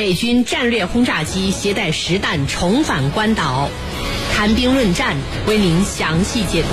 [0.00, 3.68] 美军战略轰炸机携带实弹重返关岛，
[4.32, 5.14] 谈兵论战，
[5.46, 6.70] 为您详细解读。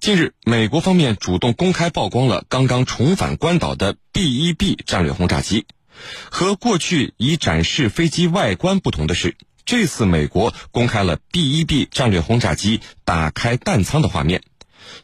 [0.00, 5.64] 近日，美国方面主动公开曝光了刚刚重返关岛的 B-1B 战略轰炸机。
[6.30, 14.42] 和过去以展示飞机外观不同的是，这次美国公开了 B-1B 战略轰炸机打开弹舱的画面。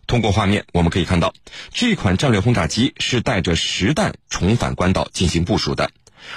[0.06, 1.32] 通过画面，我们可以看到，
[1.72, 5.90] 这款战略轰炸机是带着实弹重返关岛进行部署的，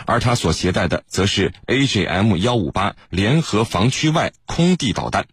[0.06, 5.26] 而它所携带的则是 AGM-158 联合防区外空地导弹。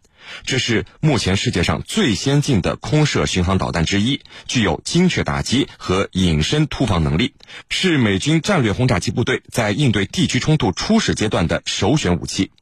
[0.44, 7.34] 这是目前世界上最先进的空射巡航导弹之一，具有精确打击和隐身突防能力，
[7.68, 12.52] 是美军战略轰炸机部队在应对地区冲突初始阶段的首选武器。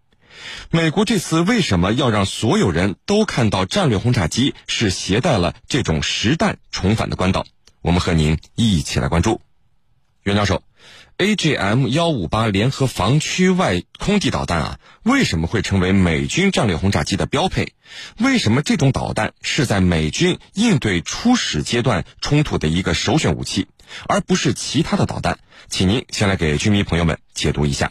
[0.71, 7.45] 美国这次为什么要让所有人都看到战略轰炸机是携带了这种实弹重返的关岛？
[7.81, 9.41] 我们和您一起来关注。
[10.23, 10.63] 袁教授。
[11.19, 17.73] AGM 幺五八联合防区外空地导弹啊，为什么会成为美军战略轰炸机的标配？
[18.21, 23.67] 为什么这种导弹是在美军应对初始阶段冲突的一个首选武器，
[24.07, 25.41] 而不是其他的导弹？
[25.69, 27.91] 请您先来给军迷朋友们解读一下。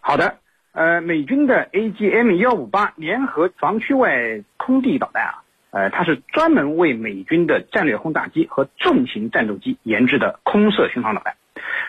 [0.00, 0.38] 好的，
[0.72, 11.34] 呃，美军的 AGM 幺五八联合防区外空地导弹啊，呃，它是专门为美军的战略轰炸机和重型战斗机研制的空射巡航导弹。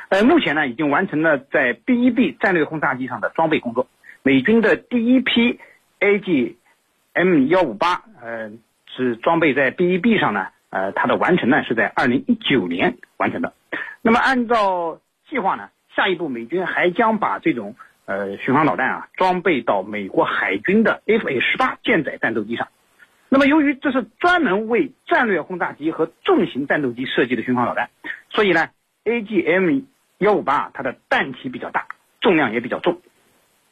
[0.10, 3.88] 呃，目前呢，已经完成了在 B-1B 战略轰炸机上的装备工作。
[4.22, 5.60] 美军的第一批
[6.02, 8.52] AGM-158，呃，
[8.86, 13.54] 是装备在 B-1B 上呢，呃，它的完成呢是在2019年完成的。
[14.02, 22.68] 那么按照计划呢，下一步美军还将把这种呃巡航导弹啊装备到美国海军的 F-A-18 舰载战斗机上。
[23.30, 27.90] 那么由于这是专门为战略轰炸机和重型战斗机设计的巡航导弹，
[28.30, 28.70] 所以呢。
[29.06, 29.82] AGM
[30.20, 31.88] 幺五八，它的弹体比较大，
[32.22, 33.02] 重量也比较重。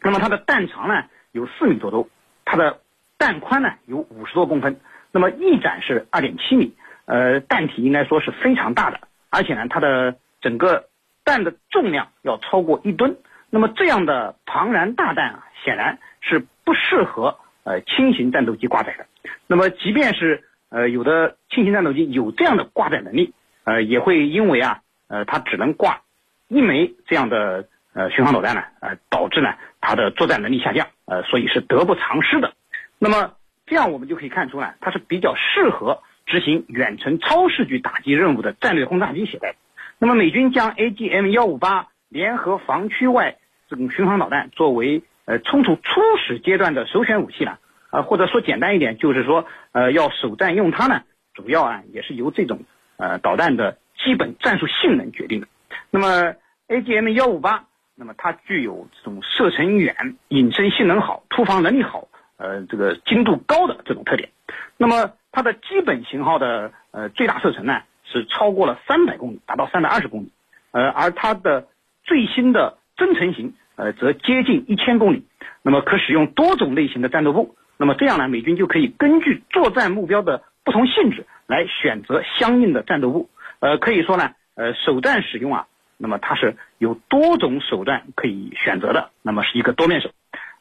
[0.01, 2.09] 那么它的弹长呢有四米多多，
[2.43, 2.81] 它的
[3.17, 4.81] 弹宽呢有五十多公分。
[5.13, 8.99] 那么翼展是二点七米，呃，弹体应该说是非常大的。
[9.29, 10.89] 而且呢，它的整个
[11.23, 13.15] 弹的重量要超过一吨。
[13.51, 19.05] 那么这样的庞然大弹啊，显然是不适合呃轻型战斗机挂载的。
[19.45, 23.35] 那么即便是呃有的轻型战斗机有这样的挂载能力，
[23.65, 24.81] 呃，也会因为啊。
[25.13, 26.03] 呃，它只能挂
[26.47, 32.53] 一枚这样的呃巡航导弹呢，呃，导致呢它的作战能力下降，呃，所以是得不偿失的。
[32.97, 33.33] 那么
[33.65, 39.55] 这样我们就可以看出呢，它是比较适合执行远程超视距打击任务的战略轰炸机携带。
[39.99, 43.35] 那么美军将 AGM 幺五八联合防区外
[43.71, 47.57] 这种巡航导弹作为呃冲突初始阶段的首选武器呢，
[47.89, 51.01] 啊，或者说简单一点，就是说呃要首战用它呢，
[51.33, 52.59] 主要啊也是由这种
[52.97, 53.79] 呃导弹的。
[54.03, 55.47] 基本战术性能决定的。
[55.91, 56.33] 那么
[56.69, 64.29] AGM 幺五八，那么它具有这种射程远、隐身性能好、突防能力好、呃这个精度高的这种特点。
[64.75, 70.31] 那么它的基本型号的呃最大射程呢是超过了三百公里，达到三百二十公里。
[70.71, 71.67] 呃，而它的
[72.03, 75.25] 最新的增程型呃则接近一千公里。
[75.63, 77.55] 那么可使用多种类型的战斗部。
[77.77, 83.29] 那么这样呢，美军就可以根据作战目标的不同性质来选择相应的战斗部。
[83.59, 85.65] 呃，可以说呢，呃，首战使用啊，
[85.97, 90.11] 那么它是有多种手段可以选择的，那么是一个多面手，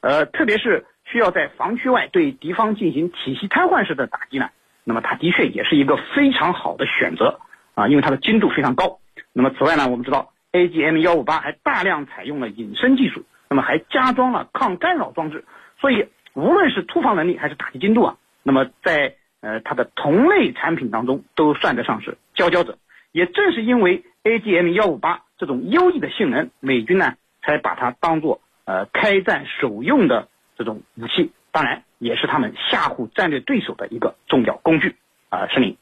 [0.01, 4.49] 呃，特别是需要在防区外对敌方进行体系瘫痪式的打击呢，
[4.85, 7.41] 那么它的确也是一个非常好的选择
[7.75, 8.99] 啊，因为它的精度非常高。
[9.33, 15.45] 那么此外呢，我们知道 AGM 幺五八还大量采用了隐身技术，那么还加装了抗干扰装置，
[15.81, 22.79] 所以无论是突防能力还是打击精度啊，那么在呃它的同类产品当中都算得上是佼佼者。
[23.13, 34.95] 也正是因为 AGM 幺五八这种优异的性能，美军呢才把它当做呃开战首用的这种武器，当然也是他们吓唬战略对手的一个重要工具
[35.29, 35.49] 啊。
[35.49, 35.77] 申林，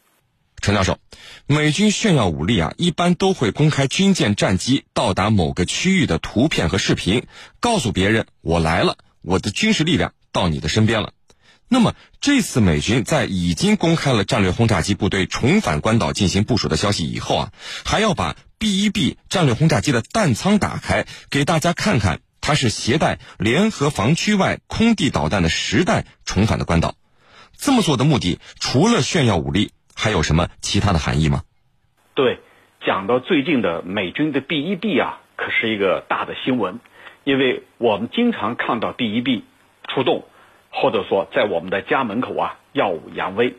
[0.61, 0.99] 陈教授，
[1.47, 7.27] 美军炫耀武力啊，一般都会公开军舰战机到达某个区域的图片和视频，
[7.61, 11.12] 告诉别人我来了，我的军事力量到你的身边了。
[11.69, 17.53] 那么这次美军在已经公开了战略轰炸机部队重返关岛进行部署的消息以后啊，
[17.85, 26.97] 还要把 B-1B 战略轰炸机的弹舱打开，给大家看看它是携带联合防区外空地导弹的实弹重返的关岛。
[27.56, 31.43] 这么做的目的，除了炫耀武力，还有什么其他的含义吗？
[32.15, 32.39] 对，
[32.87, 36.79] 讲到最近的美军的 B 一 B 啊，可是一个大的新闻，
[37.25, 39.45] 因为我们经常看到 B 一 B
[39.89, 40.25] 出动。
[40.71, 43.55] 或者说，在我们的家门口啊，耀武扬威。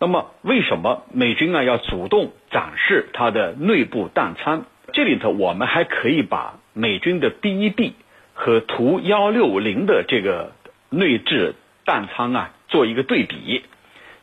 [0.00, 4.64] 那么，为什么美军啊要主动展示它的内部弹仓？
[4.92, 7.94] 这里头我们还可以把美军的 B 一 B
[8.34, 10.52] 和图幺六零的这个
[10.90, 11.54] 内置
[11.84, 13.62] 弹仓啊做一个对比。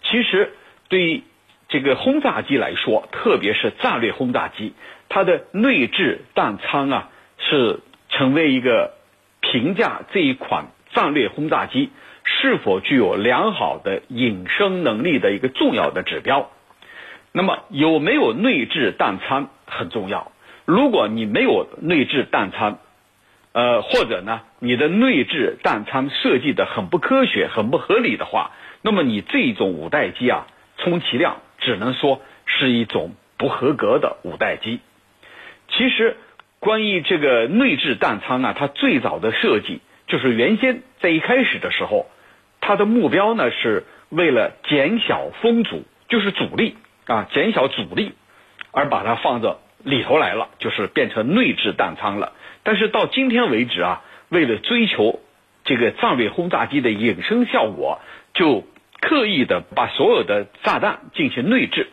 [0.03, 0.51] 其实
[0.89, 1.23] 对
[1.69, 4.73] 这个轰炸机来说，特别是战略轰炸机，
[5.09, 7.79] 它的内置弹仓啊是
[8.09, 8.93] 成为一个
[9.41, 11.89] 评价这一款战略轰炸机
[12.23, 16.49] 是否具有良好的隐身能力的一个重要的指标。
[17.33, 20.31] 那么有没有内置弹仓很重要。
[20.65, 22.79] 如果你没有内置弹仓，
[23.51, 30.47] 呃，或者呢，你的内置弹仓设计的很不科学、很不合理的话，那么你这种五代机啊，
[30.77, 31.37] 充其量
[31.67, 34.79] 只能说是一种不合格的五代机。
[35.67, 36.15] 其实，
[36.59, 42.05] 关于这个内置弹仓啊，它最早的设计就是原先在一开始的时候，
[42.61, 48.13] 它的目标呢是为了减小风阻，就是阻力啊，减小阻力，
[48.71, 49.59] 而把它放着。
[49.83, 52.33] 里头来了，就是变成内置弹仓了。
[52.63, 55.21] 但是到今天为止啊，为了追求
[55.63, 57.99] 这个战略轰炸机的隐身效果，
[58.33, 58.65] 就
[59.01, 61.87] 刻意的把所有的炸弹进行内置，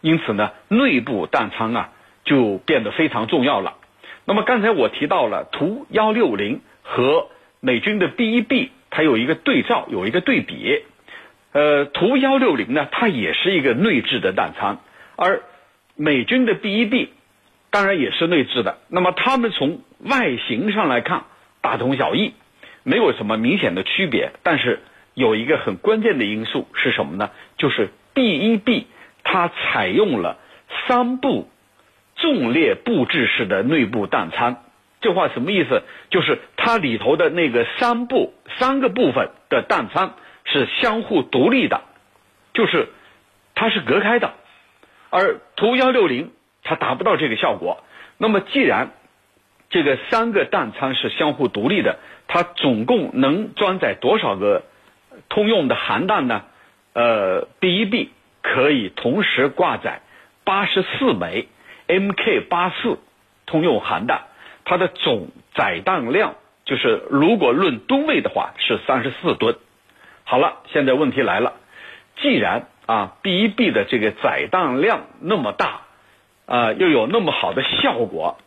[0.00, 1.92] 因此呢，内部弹仓啊
[2.24, 3.76] 就变得非常重要了。
[4.24, 7.28] 那么刚才我提到了图幺六零和
[7.60, 10.82] 美军的 B 一 B，它有一个对照，有一个对比。
[11.52, 14.80] 呃，图幺六零呢，它也是一个内置的弹仓，
[15.16, 15.42] 而
[15.96, 17.10] 美军的 B 一 B。
[17.70, 18.78] 当然也是内置的。
[18.88, 21.24] 那么它们从外形上来看
[21.60, 22.32] 大同小异，
[22.82, 24.32] 没有什么明显的区别。
[24.42, 24.80] 但是
[25.18, 27.30] 有一个很关键的因素是什么呢？
[27.56, 28.84] 就是 B-1B
[29.24, 30.38] 它采用了
[30.86, 31.50] 三部
[32.14, 34.64] 纵列布置式的内部弹仓。
[35.00, 35.82] 这话什么意思？
[36.10, 41.82] 就是它里头的那个三部三个部分的弹仓是相互独立的，
[42.54, 42.88] 就是
[43.54, 44.32] 它是隔开的。
[45.10, 46.30] 而图幺六零。
[46.64, 47.82] 它达不到这个效果。
[48.18, 48.90] 那么，既然
[49.70, 54.64] 这个三个弹仓是相互独立的，它总共能装载多少个
[55.28, 56.42] 通用的涵弹呢？
[56.92, 58.08] 呃，B-1B
[58.42, 60.00] 可以同时挂载
[60.44, 61.48] 八十四枚
[61.86, 62.98] Mk84
[63.46, 64.22] 通用涵弹，
[64.64, 66.34] 它的总载弹量
[66.64, 69.56] 就是如果论吨位的话是三十四吨。
[70.24, 71.54] 好了，现在问题来了，
[72.20, 75.82] 既然啊 B-1B 的这个载弹量那么大。
[76.50, 78.38] 啊，又有那么好的效果，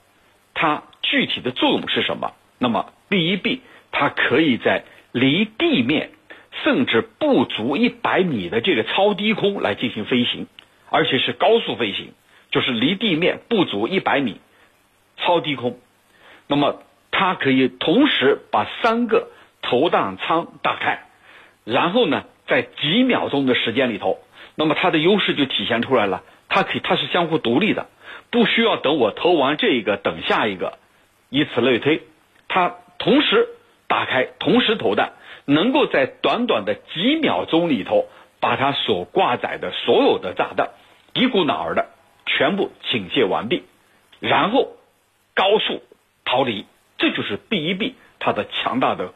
[0.56, 2.33] 它具体的作用是什么？
[2.57, 3.59] 那么 B-1B
[3.91, 6.09] 它可以在离地面
[6.63, 10.47] 甚至不足一百米的这个超低空来进行飞行，
[10.89, 12.13] 而且是高速飞行，
[12.51, 14.39] 就是离地面不足一百米，
[15.17, 15.79] 超低空。
[16.47, 16.81] 那么
[17.11, 19.29] 它可以同时把三个
[19.61, 21.03] 投弹舱打开，
[21.63, 24.19] 然后呢，在几秒钟的时间里头，
[24.55, 26.23] 那么它的优势就体现出来了。
[26.49, 27.87] 它可以，它是相互独立的，
[28.29, 30.77] 不需要等我投完这一个等下一个，
[31.29, 32.01] 以此类推，
[32.49, 33.47] 它同时
[33.87, 35.13] 打开，同时投弹，
[35.51, 38.07] 能够在短短的几秒钟里头，
[38.39, 40.69] 把它所挂载的所有的炸弹
[41.13, 41.89] 一股脑儿的
[42.25, 43.63] 全部倾泻完毕，
[44.19, 44.77] 然后
[45.36, 45.83] 高速
[46.24, 46.65] 逃离，
[46.98, 49.13] 这就是 B-1B 它的强大的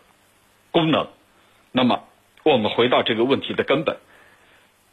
[0.72, 1.08] 功能。
[1.72, 2.04] 那么，
[2.44, 3.98] 我们回到这个问题的根本。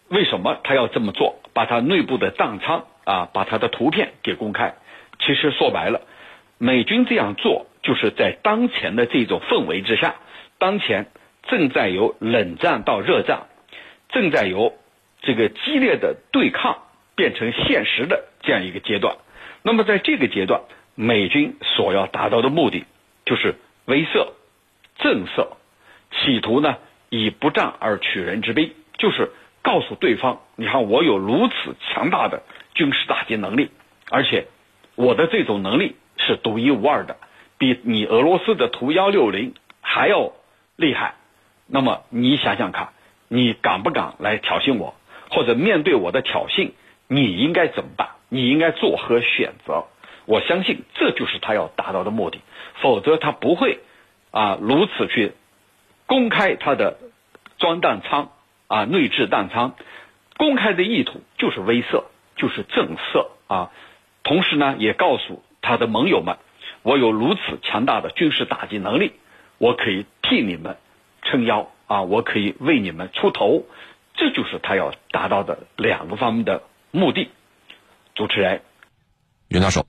[0.09, 1.41] 为什么他要这么做？
[1.55, 4.75] 把他内部的弹仓啊，把他的图片给公开。
[5.19, 6.03] 其实说白了，
[6.59, 10.17] 美军这样做就是在当前的这种氛围之下，
[10.59, 11.07] 当前
[11.43, 13.47] 正在由冷战到热战，
[14.09, 14.75] 正在由
[15.21, 16.83] 这个激烈的对抗
[17.15, 19.17] 变成现实的这样一个阶段。
[19.63, 20.63] 那么在这个阶段，
[20.95, 22.85] 美军所要达到的目的
[23.25, 24.29] 就是威慑、
[24.99, 25.49] 震慑，
[26.11, 26.77] 企图呢
[27.11, 29.31] 以不战而取人之兵，就是。
[29.65, 32.43] 告诉对方，你看我有如此强大的
[32.75, 33.71] 军事打击能力，
[34.11, 34.49] 而且
[34.97, 37.17] 我的这种能力是独一无二的，
[37.59, 40.33] 比你俄罗斯的图幺六零还要
[40.75, 41.15] 厉害。
[41.73, 42.91] 那么你想想看，
[43.29, 44.95] 你敢不敢来挑衅我？
[45.31, 46.73] 或者面对我的挑衅，
[47.09, 48.11] 你应该怎么办？
[48.29, 49.87] 你应该作何选择？
[50.27, 52.41] 我相信这就是他要达到的目的，
[52.83, 53.81] 否则他不会
[54.31, 55.33] 啊如此去
[56.07, 56.99] 公开他的
[57.59, 58.31] 装弹仓。
[58.69, 59.75] 啊，内置弹仓，
[60.39, 62.05] 公开的意图就是威慑，
[62.37, 63.71] 就是震慑啊。
[64.23, 66.39] 同时呢，也告诉他的盟友们，
[66.83, 69.13] 我有如此强大的军事打击能力，
[69.59, 70.79] 我可以替你们
[71.23, 73.65] 撑腰啊，我可以为你们出头。
[74.15, 77.31] 这就是他要达到的两个方面的目的。
[78.15, 78.63] 主持人，
[79.49, 79.87] 袁教授。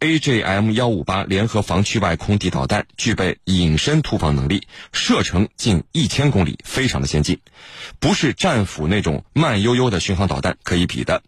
[0.00, 7.40] AJM 幺五八联合防区外空地导弹具备隐身突防能力，射程近一千公里，非常的先进，
[8.00, 11.22] 不是战斧那种慢悠悠的巡航导弹可以比的。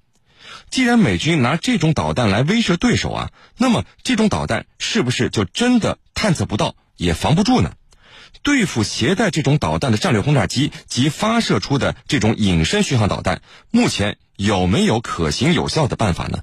[0.68, 7.72] 既然美军拿这种导弹来威慑对手啊，那么这种导弹是不是就真的探测不到也防不住呢？
[8.46, 16.38] 对付携带这种导弹的战略轰炸机及发射出的这种隐身巡航导弹，目前有没有可行有效的办法呢？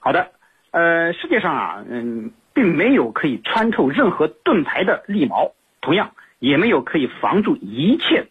[0.00, 0.32] 好的，
[0.72, 8.26] 呃，世界上啊，嗯，并没有可以穿透任何盾牌的利矛，同样也没有可以防住一切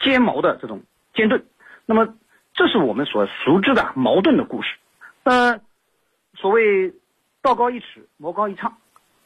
[0.00, 0.82] 尖矛的这种
[1.14, 1.44] 尖盾。
[1.86, 2.14] 那么，
[2.54, 4.70] 这是我们所熟知的矛盾的故事。
[5.22, 5.60] 呃，
[6.34, 6.94] 所谓
[7.42, 8.76] 道高一尺，魔高一丈。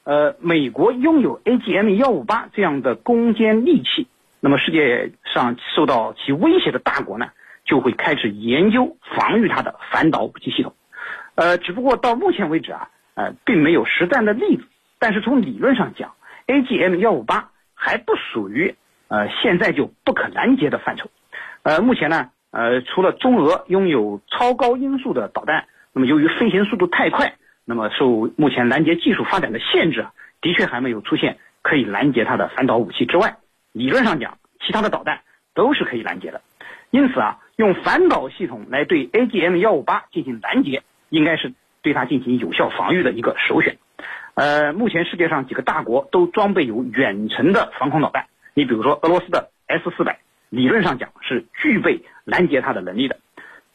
[0.04, 4.06] 呃，美国拥有 AGM 幺五八这样的攻坚利器，
[4.38, 7.30] 那么世界上受到其威胁的大国呢，
[7.64, 10.74] 就会开始研究防御它的反导武器系统。
[11.36, 14.64] 呃，只不过到目前为止啊，呃，并没有实战的例子。
[14.98, 16.12] 但是从理论上讲
[16.48, 18.74] ，AGM 幺五八还不属于
[19.08, 21.10] 呃现在就不可拦截的范畴。
[21.62, 27.36] 呃，目前呢，呃，除了中俄拥有超高音速的导弹，那么由于飞行速度太快。
[27.66, 33.38] 那么，受目前拦截技术发展的限制啊，的确还没有出现可以拦截它的反导武器之外，
[33.72, 35.22] 理论上讲，其他的导弹
[35.54, 36.42] 都是可以拦截的。
[36.90, 43.78] 因此啊，用反导系统来对 AGM 幺五八进行拦截，应该是对它进行有效防御的一个首选。
[44.34, 50.18] 呃，目前世界上几个大国都装备有远程的防空导弹，你比如说俄罗斯的 S 四百，
[50.50, 53.16] 理论上讲是具备拦截它的能力的。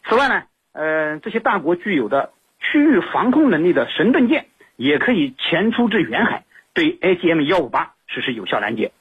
[0.07, 0.43] 此外呢，
[0.73, 2.33] 呃，这些大国具有的。
[2.59, 8.91] 区域防空能力的神盾舰也可以前出至远海，对 AGM 幺五八实施有效拦截。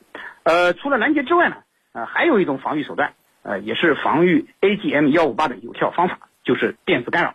[0.44, 1.56] 呃，除了拦截之外呢，
[1.92, 3.12] 呃，还有一种防御手段，
[3.42, 7.34] 呃，也是防御 AGM 幺五八的有效方法，就是电子干扰。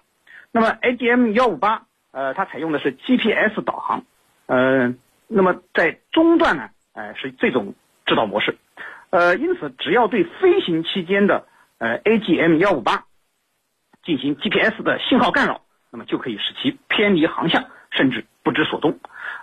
[0.51, 4.03] 那么 AGM 幺五八，呃，它采用的是 GPS 导航，
[4.47, 4.93] 呃，
[5.27, 7.75] 那么在中段呢，呃，是这种
[8.05, 8.57] 制导模式，
[9.09, 13.05] 呃，因此只要对飞行期间的呃 AGM 幺五八
[14.03, 15.62] 进行 GPS 的信号干扰。
[15.93, 18.97] 那么就可以使其偏离航向，甚至不知所踪。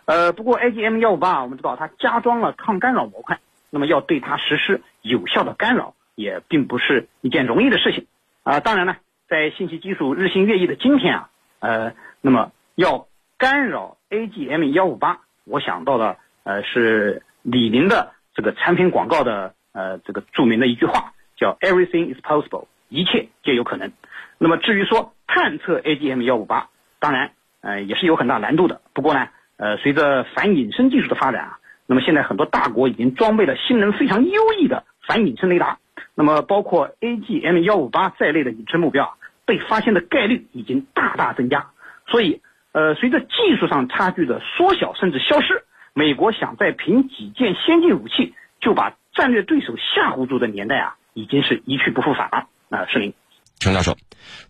[0.04, 3.38] 呃，不过 AGM 幺五八，我们知道它加装了抗干扰模块，
[3.71, 8.09] 那么要对它实施有效的干扰，也并不是一件容易的事情。
[8.42, 8.97] 啊，当然呢，
[9.28, 11.30] 在信息技术日新月异的今天啊，
[11.61, 13.07] 呃，那么要
[13.38, 23.92] 干扰 AGM 幺五八，我想到的呃是李宁的这个产品广告的呃这个著名的一句话，叫 Everything is possible，一切皆有可能。
[24.38, 28.80] 那么至于说，探测 AGM 幺五八，当然，呃，也是有很大难度的。
[28.92, 35.78] 不过呢，呃，随着反隐身技术的发展啊，那么现在很多大国已经装备了性能非常优异的反隐身雷达。
[36.16, 41.68] 那么，包括 AGM 幺五八在内的隐身目标，被发现的概率已经大大增加。
[42.08, 45.62] 所以，呃，随着技术上差距的缩小甚至消失，
[45.94, 52.49] 美国想再凭几件先进武器就把战略对手吓唬住的年代啊，已经是一去不复返了。
[52.68, 53.14] 啊，是您。
[53.60, 53.98] 陈教授，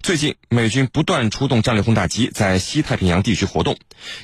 [0.03, 3.77] 最近美军不断出动战略轰炸机在西太平洋地区活动，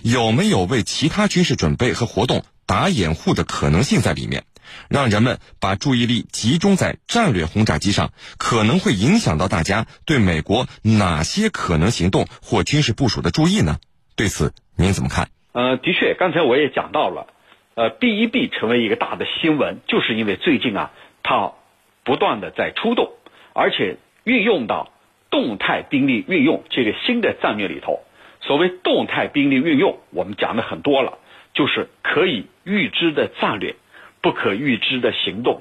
[0.04, 4.44] 有没有为其他军事准备和活动打掩护的可能性在里面？
[4.88, 13.78] 让人们把注意力集中在战略轰炸机上，可能会影响到大家对美国哪些可能行动或军事部署的注意呢？
[14.14, 15.30] 对此您怎么看？
[15.50, 17.26] 呃，的确，刚才我也讲到了，
[17.74, 20.92] 呃，B 一 B 成为一个大的新闻，就是因为最近啊，
[21.24, 21.54] 它
[22.04, 23.10] 不断的在出动，
[23.52, 23.98] 而且。
[24.26, 24.90] 运用到
[25.30, 28.00] 动态兵力运用这个新的战略里头，
[28.40, 31.18] 所谓动态兵力运用，我们讲的很多了，
[31.54, 33.76] 就是可以预知的战略，
[34.20, 35.60] 不可预知的行动，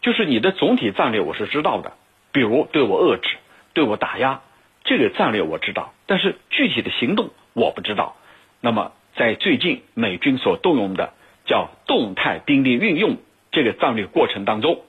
[0.00, 1.94] 就是你的总体战略我是知道的，
[2.30, 3.34] 比如对我遏制，
[3.72, 4.42] 对我打压，
[4.84, 8.14] 这个战略我知道，但是具体的行动我不知道。
[8.60, 11.14] 那么在最近美军所动用的
[11.46, 13.16] 叫动态兵力运用
[13.50, 14.82] 这个战略过程当中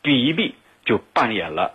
[0.00, 0.54] ，B 一 B
[0.86, 1.74] 就扮演了。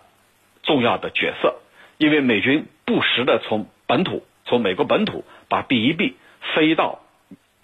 [0.68, 1.56] 重要的角色，
[1.96, 6.14] 因为美军不时的从本土，从美国本土把 B 一 B
[6.54, 7.00] 飞到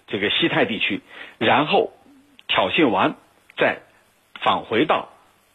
[0.07, 1.01] 这个西太地区，
[1.37, 1.93] 然后
[2.47, 3.13] 挑衅完
[3.57, 3.77] 再
[4.41, 5.09] 返回到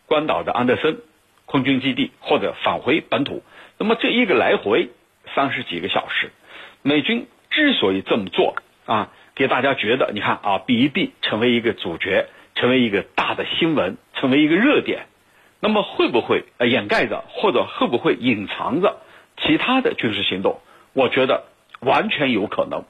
[0.07, 0.99] 关岛的安德森
[1.45, 3.43] 空军基地，或者返回本土。
[3.79, 4.91] 那么这一个来回
[5.35, 6.31] 三十几个小时，
[6.83, 8.55] 美军之所以这么做
[8.87, 15.07] 啊，给大家觉得，你看啊，B 一 B 成为一个主角，成为一个大的新闻，成为一个热点。
[15.61, 18.97] 那么会不会呃掩盖着，或者会不会隐藏着
[19.37, 20.61] 其他的军事行动？
[20.95, 21.45] 我觉得
[21.81, 22.85] 完全有可能。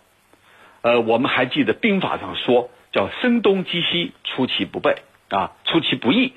[0.83, 6.33] 呃，我们还记得兵法上说叫“声东击西，出其不备啊，出其不意”。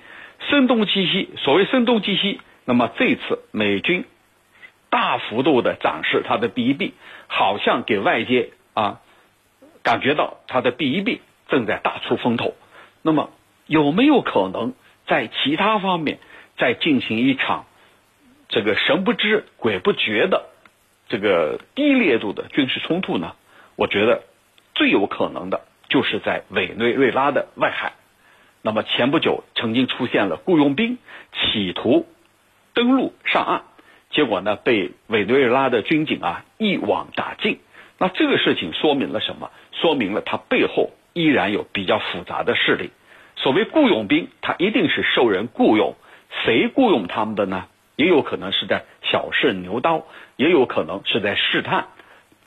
[0.50, 4.04] 声东击西，所谓声东击西，那么这次美军
[4.90, 6.94] 大幅度的展示它的 B 一 B，
[7.28, 9.00] 好像给外界啊
[9.84, 12.56] 感觉到它的 B 一 B 正在大出风头。
[13.02, 13.30] 那么
[13.68, 14.74] 有没有可能？
[15.14, 16.18] 在其他方面
[16.58, 17.68] 再进行一场
[18.50, 20.48] 这个神不知鬼不觉的
[21.08, 23.36] 这个低烈度的军事冲突呢，
[23.76, 24.24] 我觉得
[24.74, 27.94] 最有可能的就是在委内瑞拉的外海。
[28.64, 30.98] 那么前不久曾经出现了雇佣兵
[31.32, 32.08] 企图
[32.74, 33.62] 登陆上岸，
[34.10, 37.60] 结果呢被委内瑞拉的军警啊一网打尽。
[38.00, 39.52] 那这个事情说明了什么？
[39.74, 42.90] 说明了他背后依然有比较复杂的势力。
[43.44, 45.96] 所谓雇佣兵，他一定是受人雇佣，
[46.44, 47.68] 谁雇佣他们的呢？
[47.96, 50.08] 也有可能是在小试牛刀，
[50.38, 51.90] 也有可能是在试探。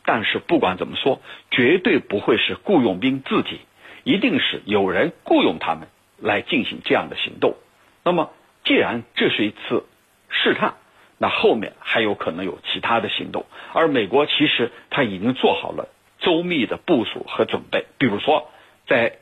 [0.05, 1.21] 但是不管怎么说，
[1.53, 3.61] 绝对不会是雇佣兵自己，
[4.03, 5.87] 一定是有人雇佣他们。
[6.19, 7.57] 来进行这样的行动，
[8.03, 8.31] 那么
[8.65, 9.85] 既然这是一次
[10.31, 10.77] 试探，
[11.19, 13.45] 那后面还有可能有其他的行动。
[13.75, 18.51] 而美国其实他已经做好了周密的部署和准备，比如说
[18.87, 19.19] 在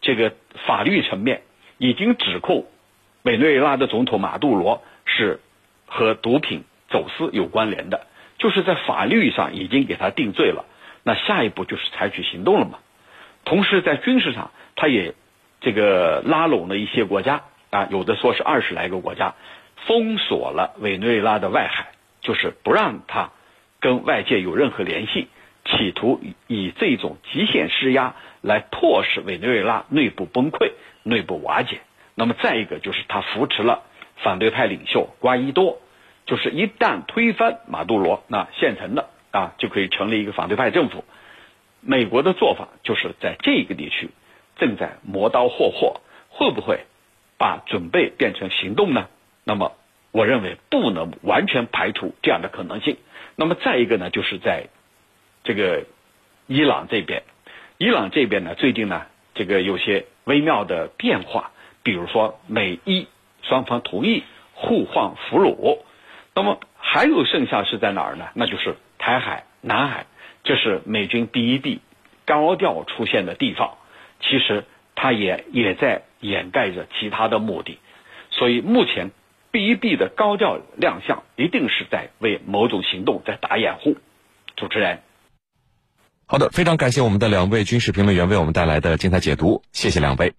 [0.00, 0.34] 这个
[0.66, 1.42] 法律层面
[1.78, 2.66] 已经指控
[3.22, 5.40] 委内瑞拉的总统马杜罗是
[5.86, 8.06] 和毒品走私有关联的，
[8.38, 10.64] 就是在法律上已经给他定罪了。
[11.02, 12.78] 那下一步就是采取行动了嘛？
[13.44, 15.14] 同时在军事上，他也。
[15.58, 19.34] 这个拉拢了一些国家啊，有的说是二十来个国家，
[19.86, 21.88] 封锁了委内瑞拉的外海，
[22.20, 23.30] 就是不让他
[23.80, 25.28] 跟外界有任何联系，
[25.66, 31.80] 企图以这种极限施压来迫使委内瑞拉内部崩溃、内部瓦解。
[32.14, 33.82] 那么再一个就是他扶持了
[34.16, 35.78] 反对派领袖瓜伊多，
[36.24, 41.04] 就是一旦推翻马杜罗，那现成的啊就可以成立一个反对派政府。
[41.80, 44.08] 美国的做法就是在这个地区。
[44.58, 46.86] 正在磨刀霍霍，会不会
[47.36, 49.08] 把准备变成行动呢？
[49.44, 49.72] 那么，
[50.12, 52.96] 我认为不能完全排除这样的可能性。
[53.34, 54.68] 那么，再一个呢，就是在
[55.46, 55.84] 这个
[56.48, 57.22] 伊朗这边，
[57.78, 61.52] 伊朗这边呢，最近呢，这个有些微妙的变化，
[61.84, 63.06] 比如说美伊
[63.42, 64.24] 双方同意
[64.54, 65.78] 互换俘虏，
[66.34, 68.26] 那么还有剩下是在哪儿呢？
[68.34, 70.06] 那就是台海、南海，
[70.42, 71.80] 这是美军 B 一 B
[72.24, 73.78] 高调出现的地方。
[74.18, 74.64] 其实，
[74.96, 77.78] 它也也在掩盖着其他的目的，
[78.30, 79.12] 所以目前
[79.52, 83.96] B 一 B 的高调亮相，一定是在为某种行动在打掩护。
[84.56, 85.02] 主持人，
[86.28, 90.34] 好的，非常感谢我们的两位军事评论员为我们带来的精彩解读，谢谢两位。